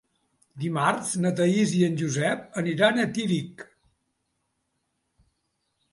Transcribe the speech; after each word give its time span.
Dimarts 0.61 1.11
na 1.25 1.31
Thaís 1.41 1.75
i 1.81 1.83
en 1.89 1.99
Josep 2.01 2.59
aniran 2.63 2.99
a 3.03 3.07
Tírig. 3.19 3.65